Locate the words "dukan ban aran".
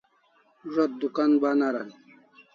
1.01-1.89